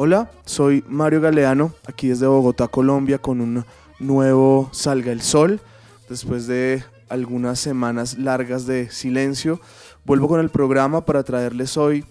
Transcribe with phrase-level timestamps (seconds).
[0.00, 3.64] Hola, soy Mario Galeano, aquí desde Bogotá, Colombia, con un
[3.98, 5.60] nuevo Salga el Sol.
[6.08, 9.60] Después de algunas semanas largas de silencio,
[10.04, 12.04] vuelvo con el programa para traerles hoy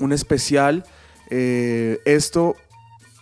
[0.00, 0.86] un especial.
[1.28, 2.56] Eh, esto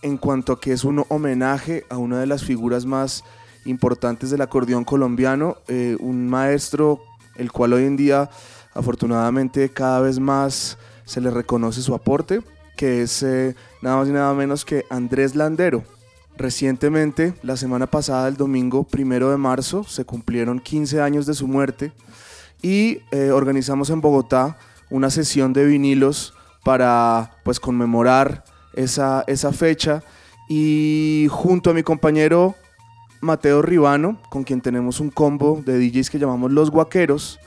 [0.02, 3.24] en cuanto a que es un homenaje a una de las figuras más
[3.64, 7.00] importantes del acordeón colombiano, eh, un maestro
[7.34, 8.30] el cual hoy en día
[8.72, 12.40] afortunadamente cada vez más se le reconoce su aporte
[12.76, 15.84] que es eh, nada más y nada menos que Andrés Landero.
[16.36, 21.48] Recientemente, la semana pasada, el domingo primero de marzo, se cumplieron 15 años de su
[21.48, 21.92] muerte
[22.60, 24.58] y eh, organizamos en Bogotá
[24.90, 30.02] una sesión de vinilos para pues conmemorar esa, esa fecha
[30.48, 32.54] y junto a mi compañero
[33.20, 37.40] Mateo Ribano, con quien tenemos un combo de DJs que llamamos Los Guaqueros,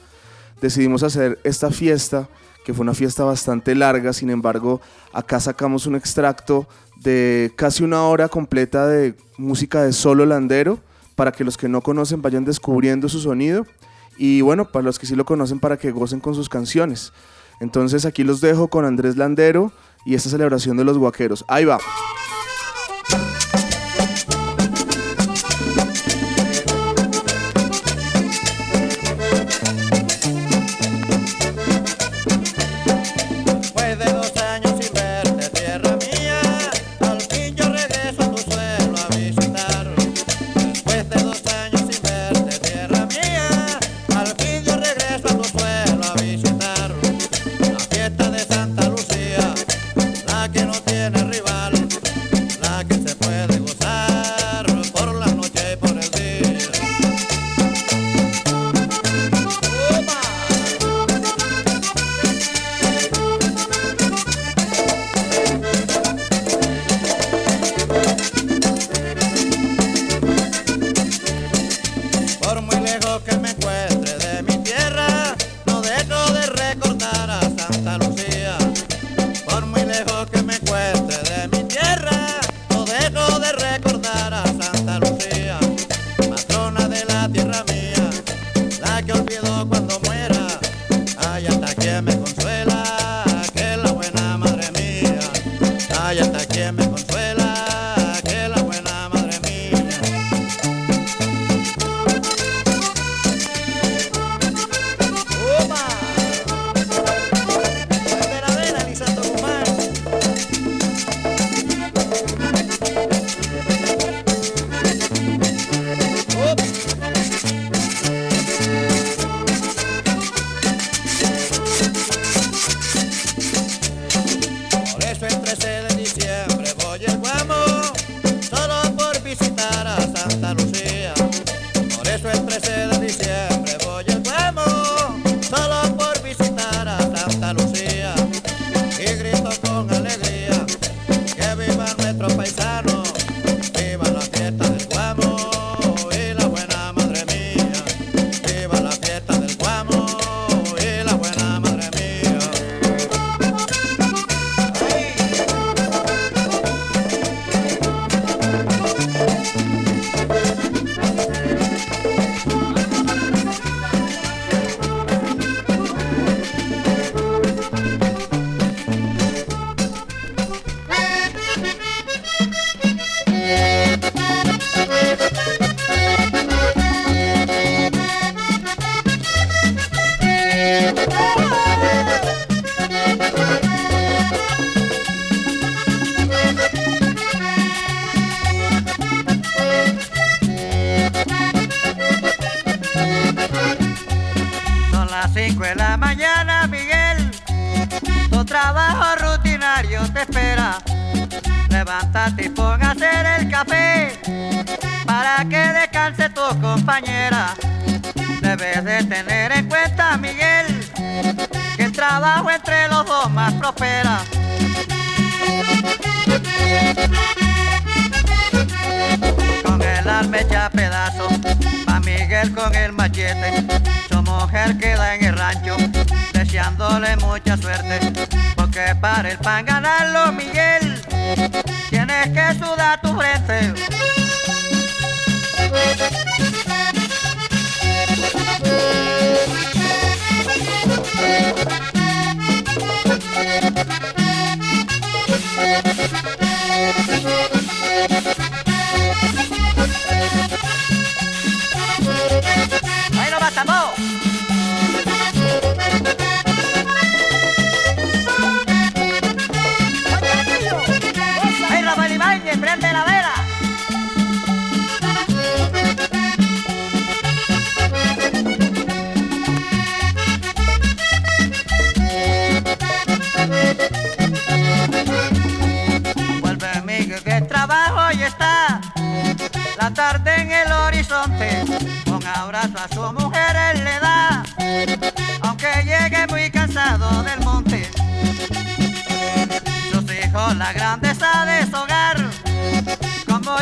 [0.61, 2.27] decidimos hacer esta fiesta
[2.69, 4.79] que fue una fiesta bastante larga, sin embargo,
[5.11, 10.77] acá sacamos un extracto de casi una hora completa de música de solo landero,
[11.15, 13.65] para que los que no conocen vayan descubriendo su sonido,
[14.19, 17.11] y bueno, para los que sí lo conocen, para que gocen con sus canciones.
[17.59, 19.71] Entonces aquí los dejo con Andrés Landero
[20.05, 21.43] y esta celebración de los guaqueros.
[21.47, 21.79] Ahí va.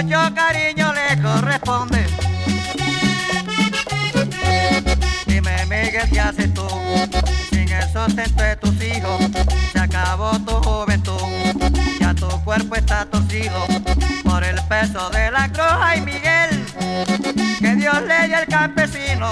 [0.03, 2.05] Mucho cariño le corresponde.
[5.25, 6.67] Dime Miguel, ¿qué haces tú?
[7.49, 9.19] Sin el sustento de tus hijos,
[9.73, 11.19] se acabó tu juventud.
[11.99, 13.65] Ya tu cuerpo está torcido
[14.23, 16.65] por el peso de la cruz, ay Miguel
[17.59, 19.31] que Dios le dé al campesino.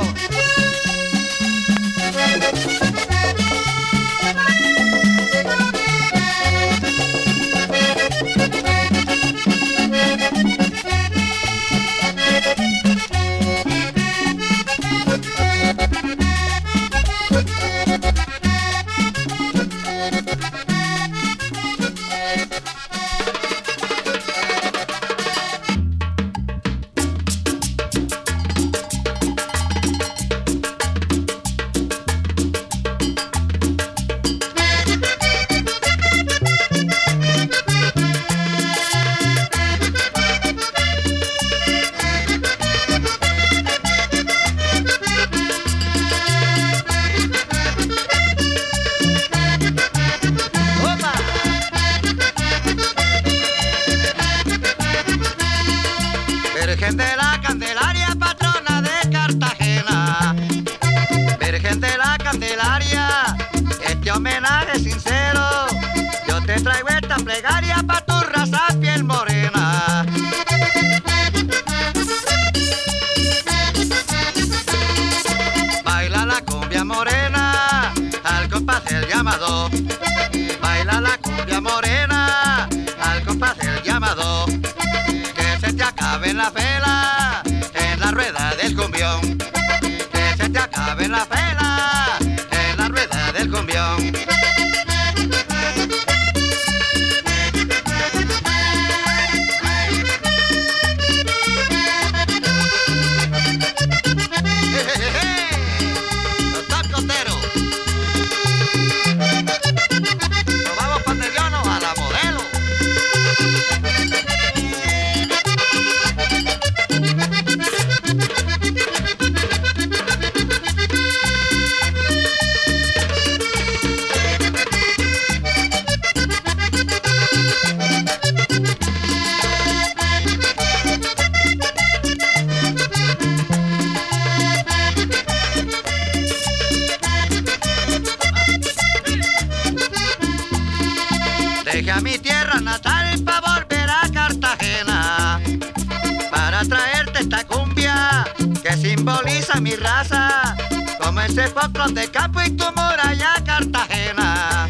[151.93, 154.67] De Capo y tu muralla Cartagena.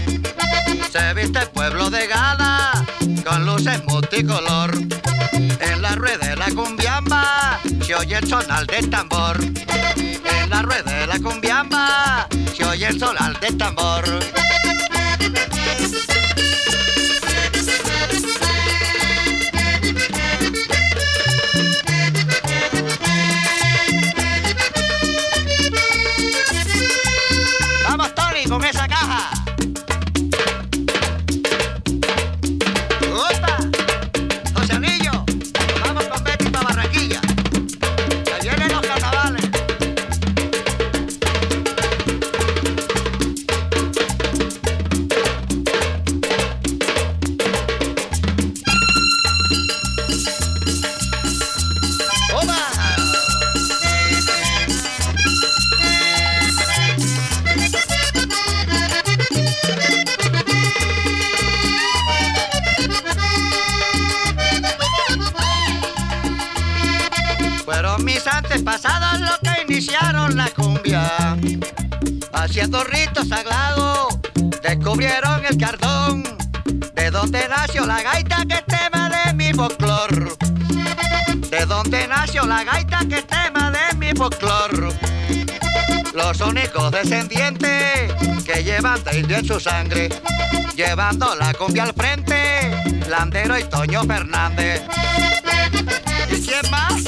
[0.92, 2.72] Se viste el pueblo de Gala
[3.26, 4.72] con luces multicolor.
[5.34, 9.38] En la rueda de la cumbiamba se oye el sonar del tambor.
[9.42, 14.04] En la rueda de la cumbiamba se oye el sonar del tambor.
[86.96, 90.10] Únicos descendientes que llevan de indio en su sangre,
[90.76, 92.72] llevando la cumbia al frente,
[93.10, 94.82] Landero y Toño Fernández.
[96.32, 97.04] ¿Y quién más?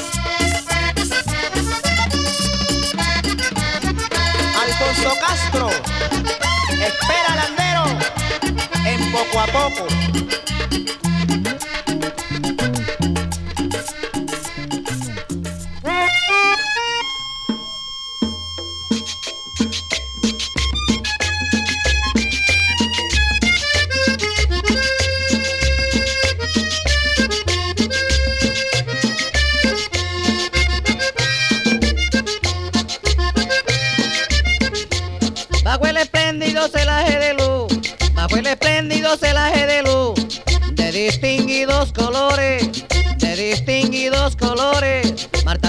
[4.62, 5.68] Alfonso Castro.
[6.70, 7.84] Espera Landero
[8.84, 9.86] en poco a poco.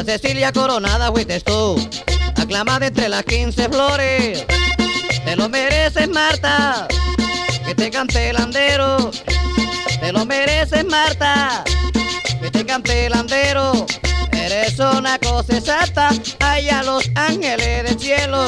[0.10, 1.76] Cecilia Coronada fuiste tú,
[2.36, 4.44] aclamada entre las 15 flores.
[5.24, 6.88] Te lo mereces, Marta,
[7.64, 9.12] que te cante el andero.
[10.00, 11.64] Te lo mereces, Marta,
[12.42, 13.86] que te cante el andero.
[14.32, 18.48] Eres una cosa exacta, allá los ángeles del cielo.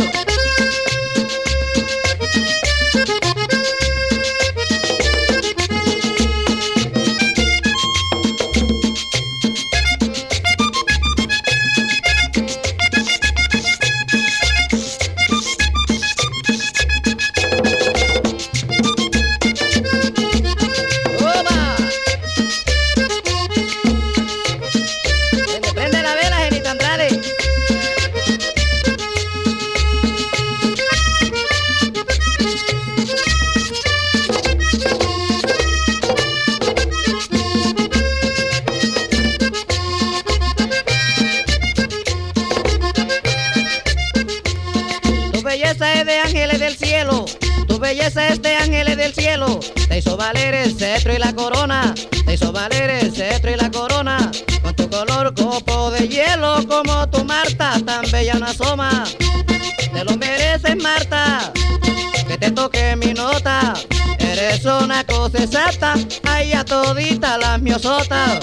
[50.21, 54.31] Valer el cetro y la corona, te hizo valer el cetro y la corona.
[54.61, 59.03] Con tu color copo de hielo, como tu Marta, tan bella una asoma.
[59.91, 61.51] Te lo mereces, Marta,
[62.27, 63.73] que te toque mi nota.
[64.19, 65.95] Eres una cosa exacta,
[66.29, 68.39] ay a todita las miosotas.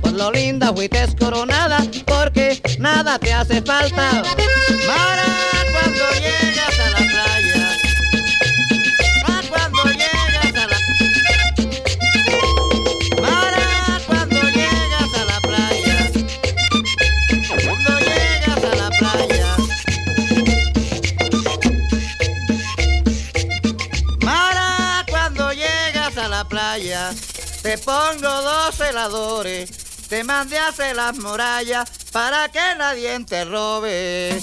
[0.00, 4.22] Por lo linda fuiste coronada, porque nada te hace falta.
[30.08, 34.38] Te mandé a hacer las murallas para que nadie te robe.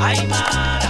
[0.00, 0.80] Aymara.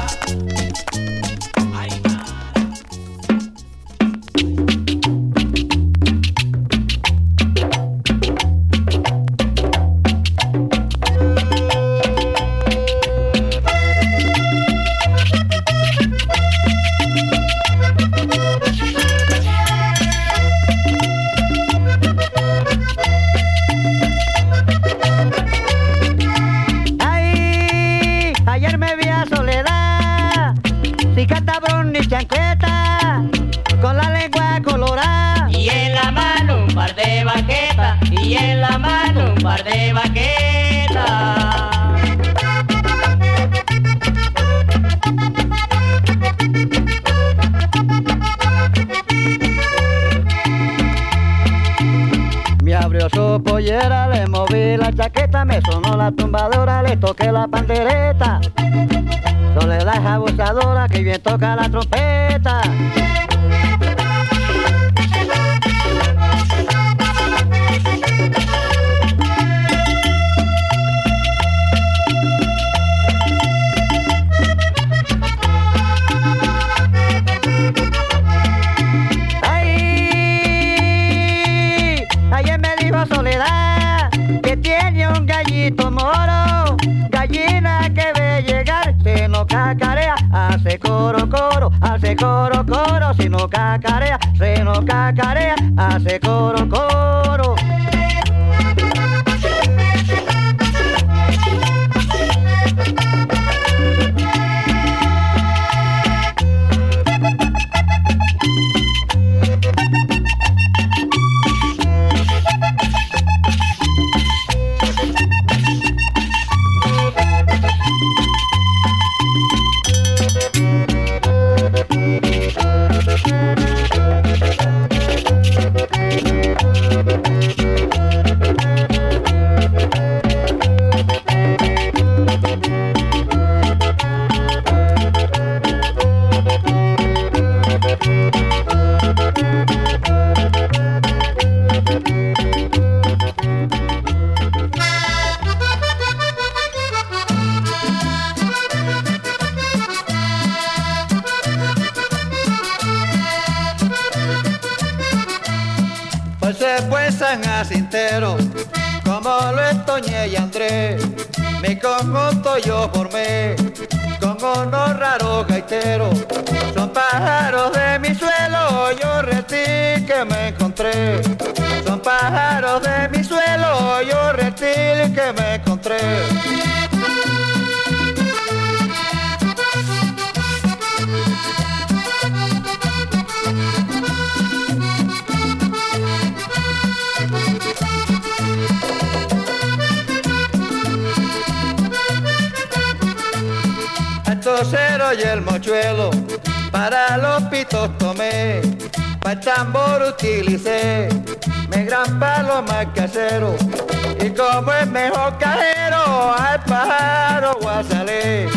[203.32, 208.48] y como el mejor cajero al pájaro guasalé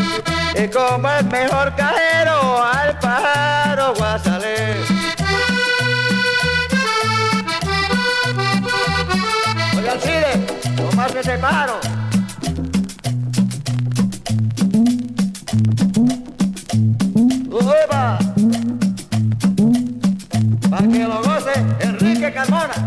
[0.55, 4.73] y como el mejor cajero al pájaro guasalé
[9.77, 11.79] Oye al chile, no más me separo
[17.51, 18.17] ¡Upa!
[20.67, 22.82] Para que lo goce Enrique Carmona.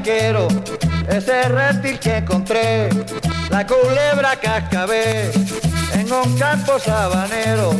[0.00, 0.48] quiero,
[1.08, 2.88] ese reptil que encontré,
[3.50, 5.30] la culebra cascabé,
[5.94, 7.74] en un campo sabanero,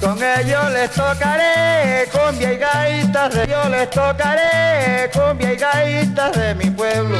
[0.00, 6.54] con ellos les tocaré, cumbia y gaitas de yo les tocaré, cumbia y gaitas de
[6.54, 7.18] mi pueblo.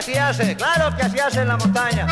[0.00, 2.06] así hace, claro que así hace en la montaña.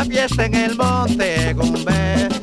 [0.00, 2.39] una fiesta en el monte Gumbé.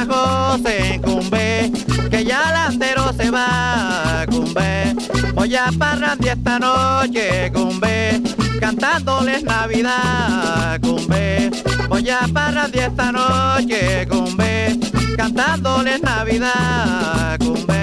[0.00, 1.70] Se cumbe,
[2.10, 4.96] que ya landero se va, cumbe.
[5.34, 8.22] Voy a parrandir esta noche, cumbe,
[8.58, 11.50] cantándoles Navidad, cumbe.
[11.90, 14.80] Voy a parrandir esta noche, cumbe,
[15.18, 17.79] cantándoles Navidad, cumbe.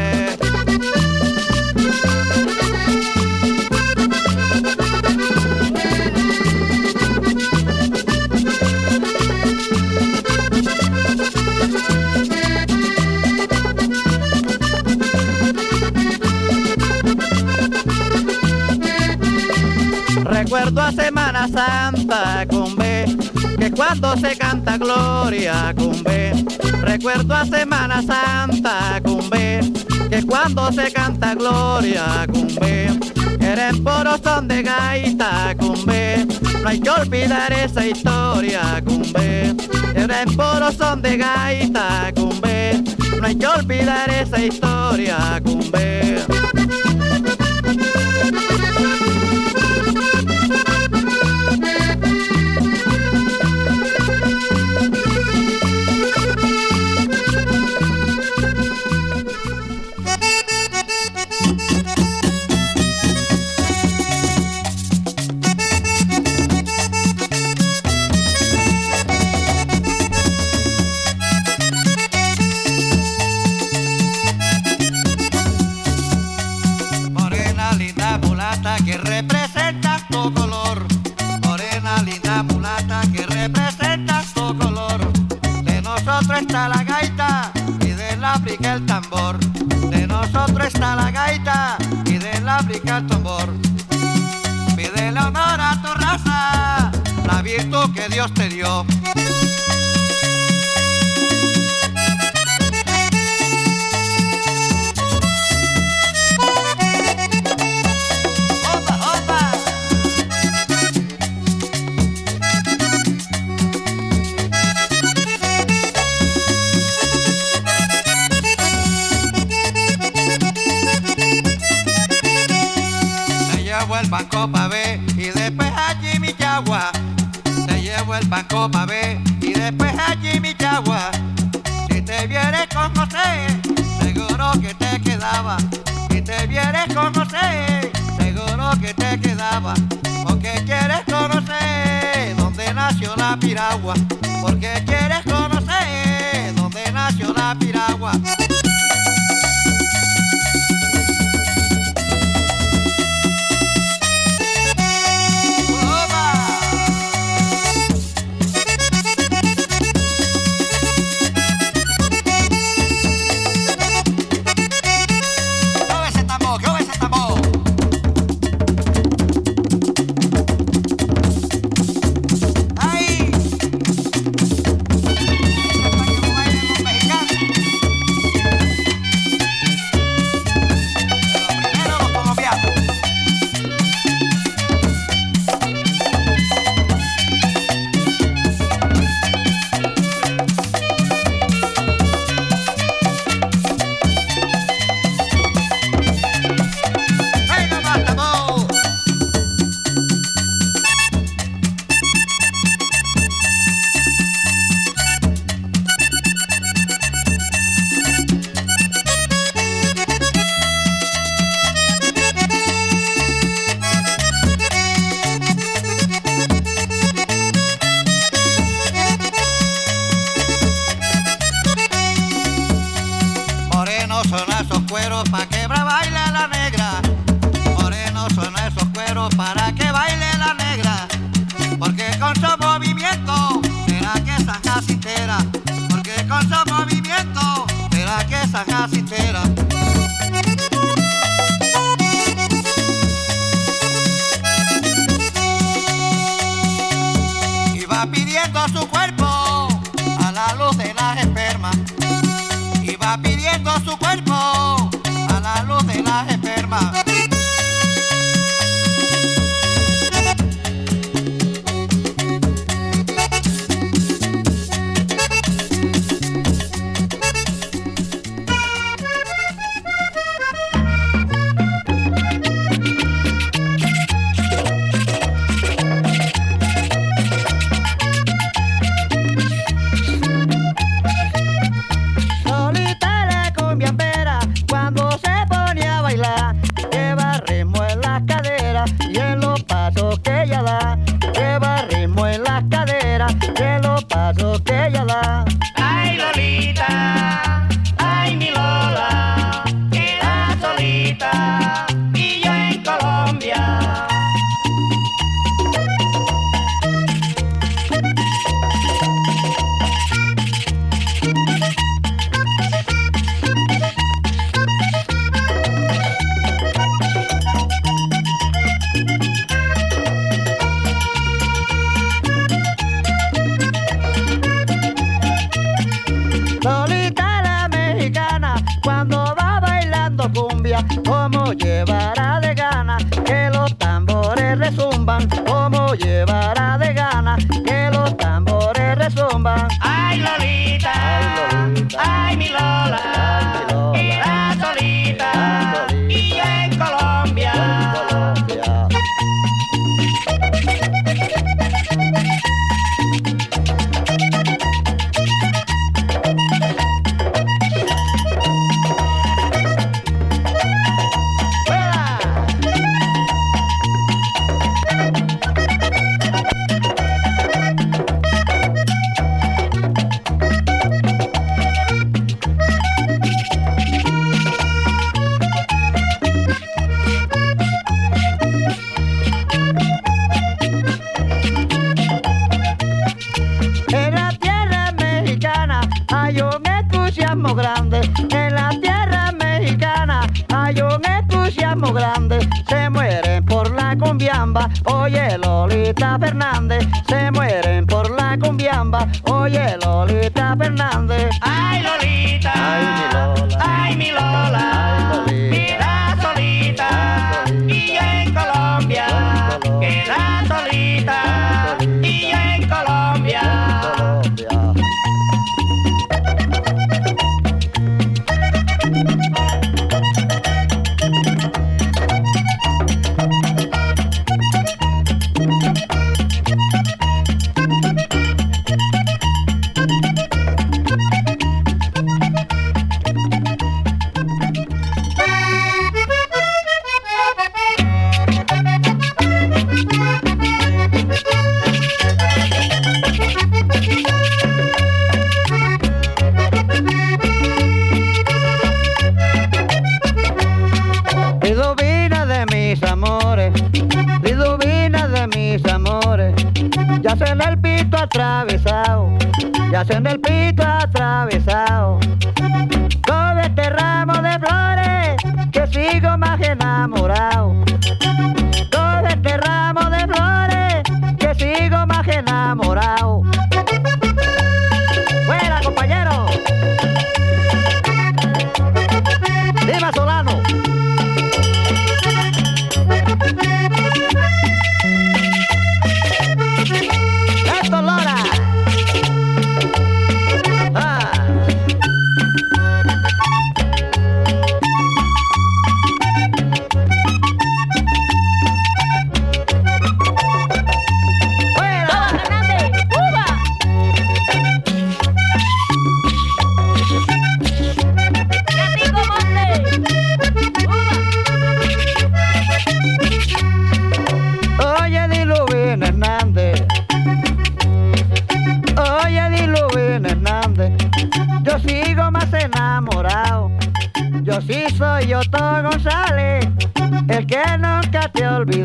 [20.77, 23.05] cuando a Semana Santa convé,
[23.57, 26.33] que cuando se canta gloria convé.
[26.83, 29.61] Recuerdo a Semana Santa convé,
[30.09, 32.89] que cuando se canta gloria convé.
[33.39, 36.27] Eres poros son de gaita convé,
[36.61, 39.55] no hay que olvidar esa historia convé.
[39.95, 42.83] Eres poros son de gaita convé,
[43.19, 46.17] no hay que olvidar esa historia convé.
[98.17, 98.96] Dios te dio.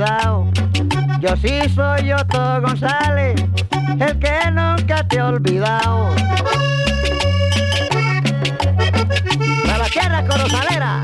[0.02, 0.48] olvidado.
[1.20, 3.36] Yo sí soy Otto González,
[4.00, 6.14] el que nunca te he olvidado.
[9.64, 11.02] Para la tierra corozalera.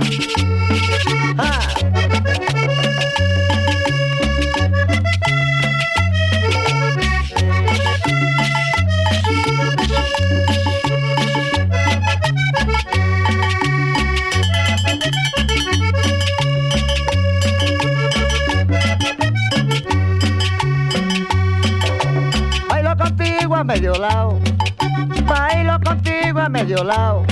[23.89, 24.39] Medio lado.
[25.24, 27.24] Bailo contigo a medio lado.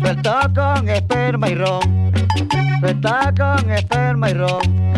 [0.00, 2.12] Suelto con esperma y ron.
[2.80, 4.94] Suelto con esperma y ron.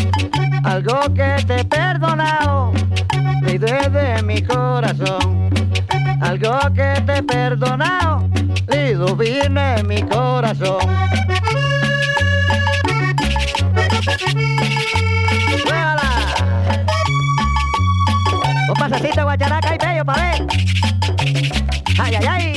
[0.64, 2.72] Algo que te he perdonado.
[3.47, 5.51] Y desde mi corazón.
[6.20, 8.28] Algo que te he perdonado.
[8.68, 10.78] Liduvina en mi corazón.
[15.62, 16.11] ¡Juégala!
[18.68, 20.65] Un pasecito guacharaca y bello pa' ver.
[21.99, 22.55] ¡Ay, ay, ay!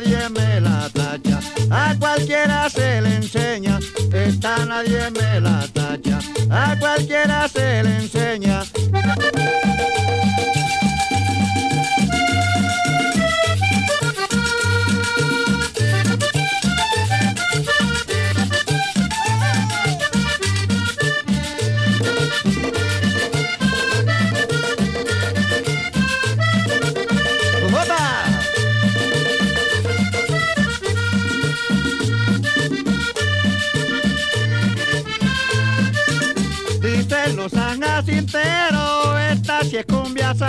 [0.00, 1.40] Nadie me la tacha,
[1.70, 3.80] a cualquiera se le enseña.
[4.12, 6.18] Esta nadie me la tacha,
[6.50, 8.62] a cualquiera se le enseña.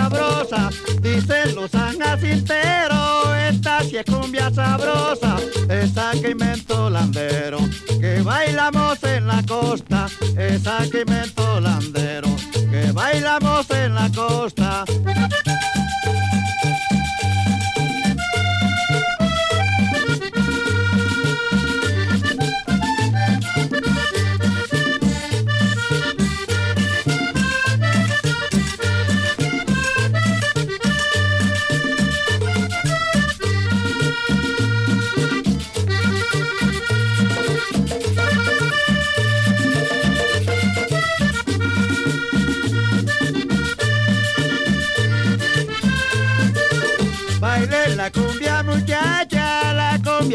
[0.00, 0.70] Sabrosa.
[1.00, 5.36] Dicen los anacinteros, esta sí es cumbia sabrosa.
[5.68, 7.58] Esa que inventó Landero,
[8.00, 10.06] que bailamos en la costa.
[10.36, 12.28] Esa que inventó Landero,
[12.70, 14.84] que bailamos en la costa.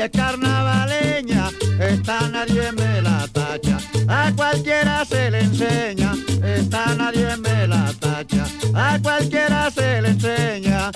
[0.06, 1.49] Cumbia carnavaleña,
[1.80, 3.78] esta nadie me la tacha,
[4.08, 10.91] a cualquiera se le enseña, esta nadie me la tacha, a cualquiera se le enseña.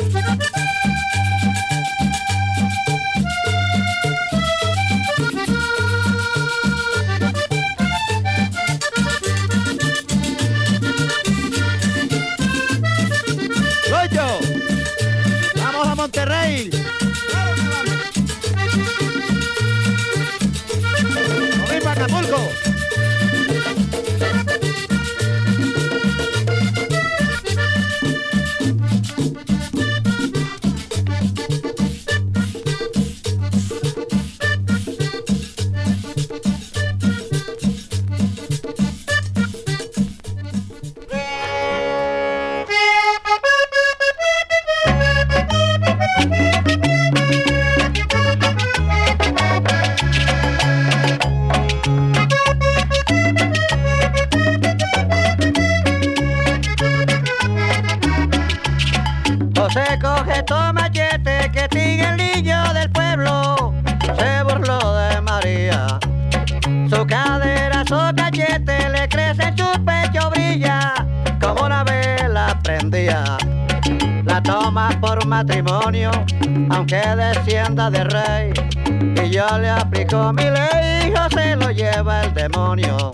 [76.70, 78.54] Aunque descienda de rey.
[78.86, 83.12] Y yo le aplico mi ley, José lo lleva el demonio.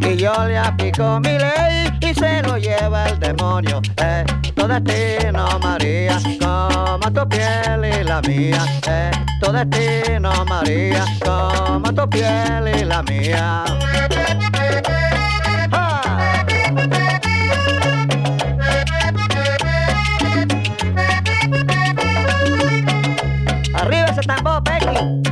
[0.00, 3.80] Y yo le aplico mi ley y se lo lleva el demonio.
[4.02, 4.24] Eh,
[4.54, 8.66] tu destino, María, como tu piel y la mía.
[8.86, 9.10] Eh,
[9.40, 13.64] tu destino, María, como tu piel y la mía.
[25.00, 25.27] you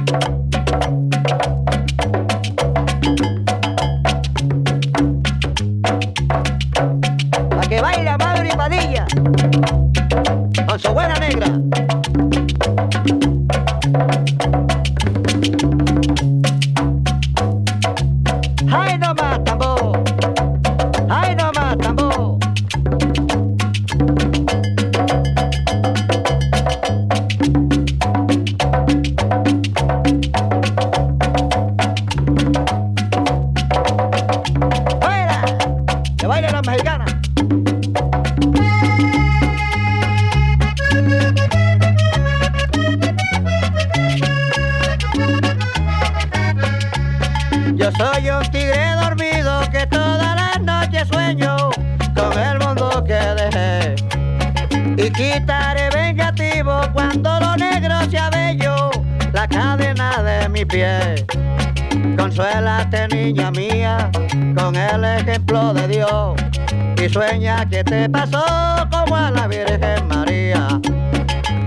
[67.65, 68.45] que te pasó
[68.91, 70.81] como a la Virgen María.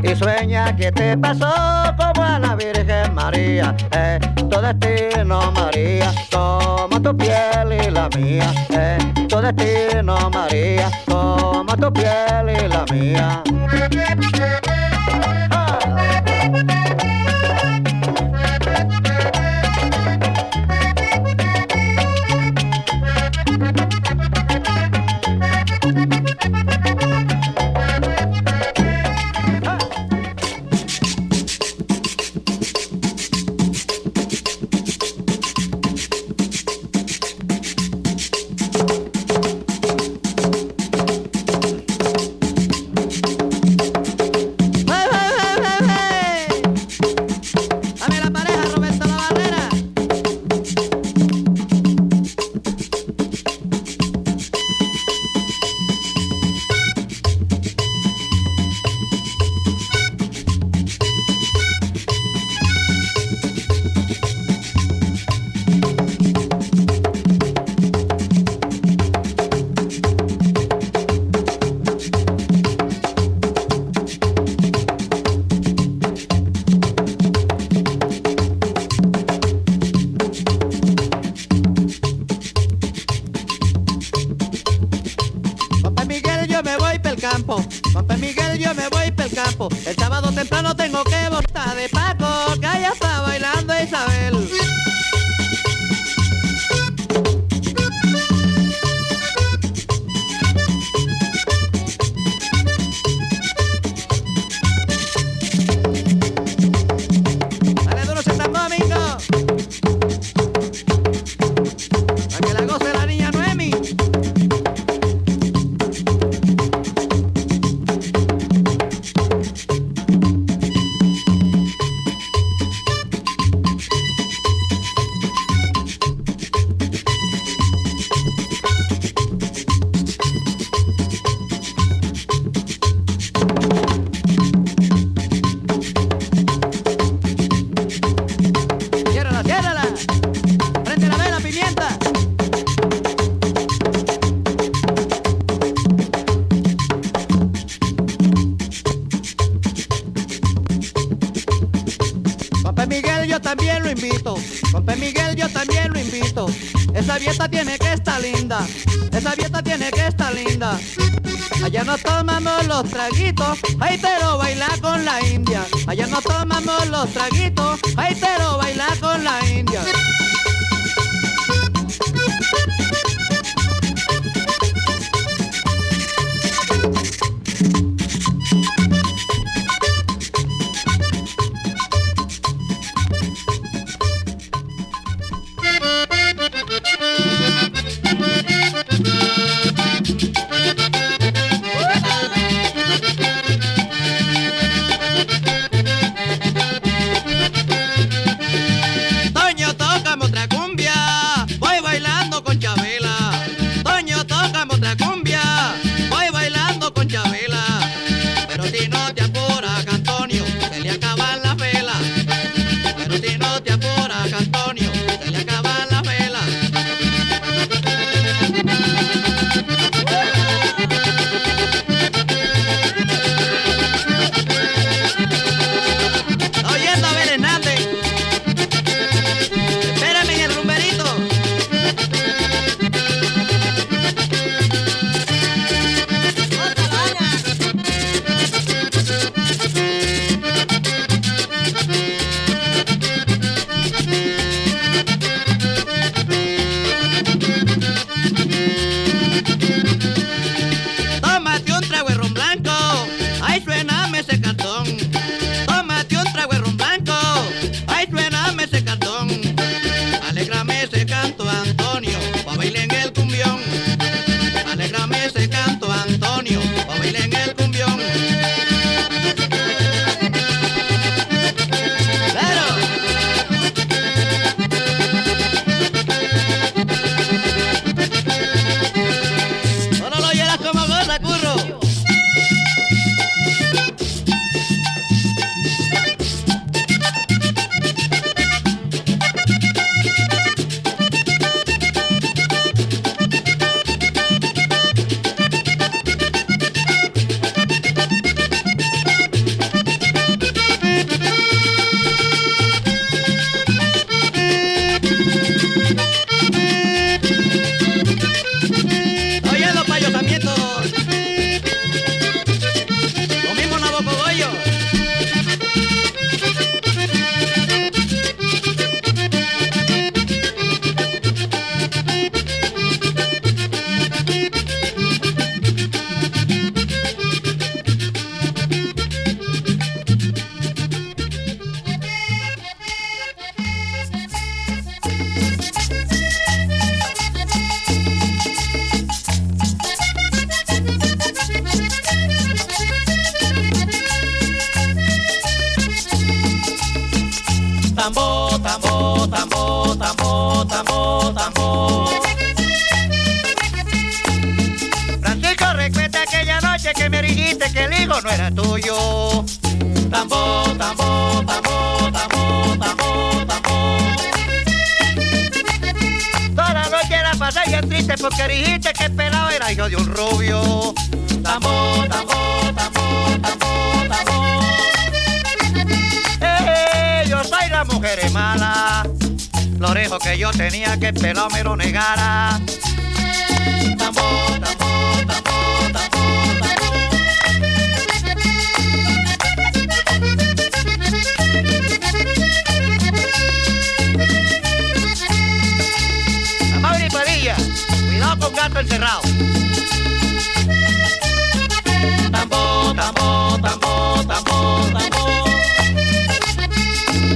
[0.03, 1.51] Y sueña que te pasó
[1.97, 3.75] como a la Virgen María.
[3.91, 8.51] Es eh, tu destino, María, como tu piel y la mía.
[8.69, 13.43] Es eh, tu destino, María, como tu piel y la mía.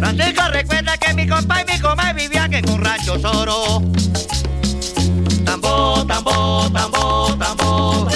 [0.03, 3.81] Francisco recuerda que mi compa y mi coma vivían en un rancho soro.
[5.45, 8.09] Tambo, tambo, tambo, tambo.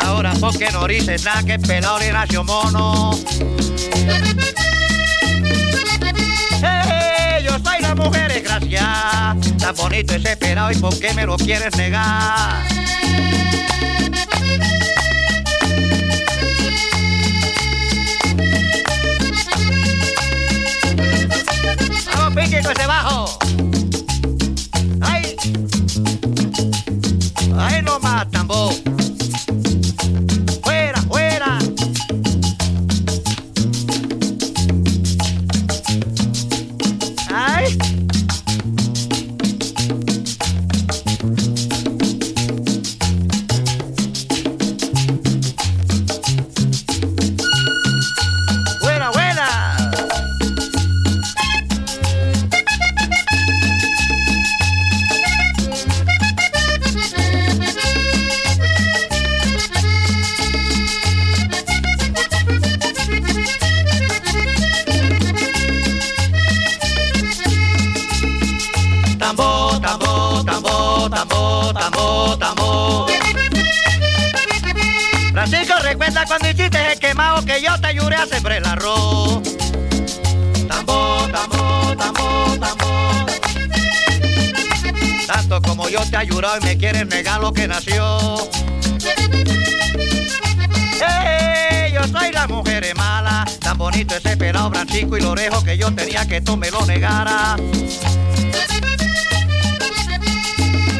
[0.00, 3.10] Ahora porque no dices nada que pelado le racio mono.
[6.62, 11.36] Hey, yo soy la mujer desgraciada, tan bonito ese pelado y por qué me lo
[11.36, 12.62] quieres negar.
[22.34, 23.71] pique con ese bajo.
[93.92, 97.56] bonito este pelado Francisco y Lorejo que yo tenía que esto me lo negara.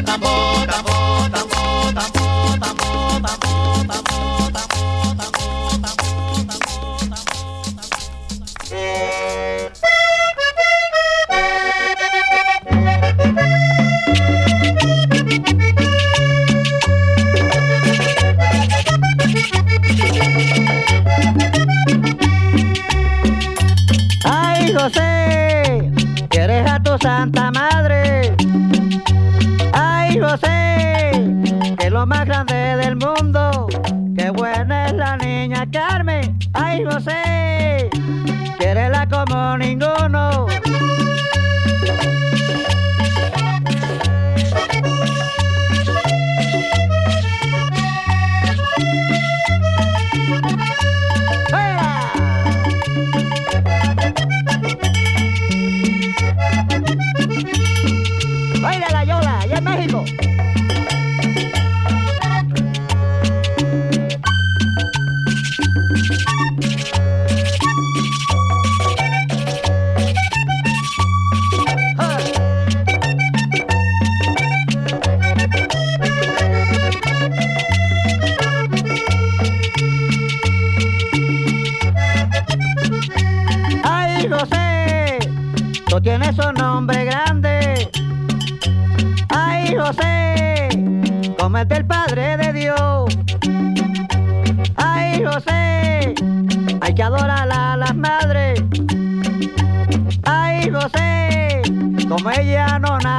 [0.05, 4.52] Tambor, tambor, tambor, tambor, tambor, tambor, tambor, tambor.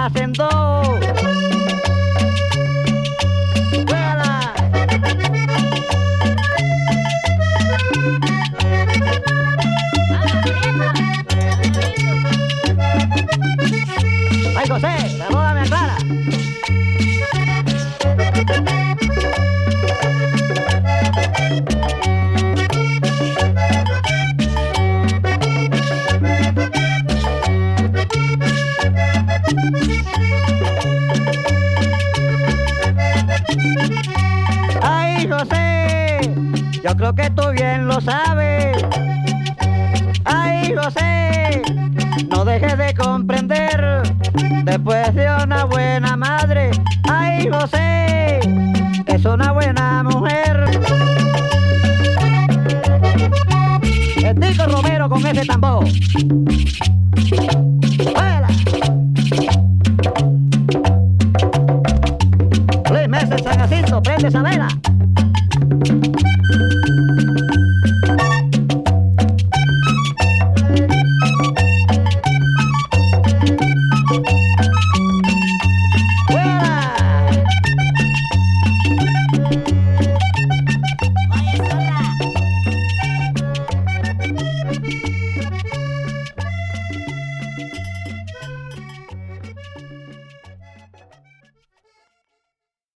[0.04, 1.03] hacen dos.